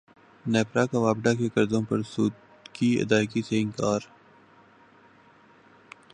[0.45, 2.33] نیپرا کا واپڈا کے قرضوں پر سود
[2.73, 3.99] کی ادائیگی سے انکار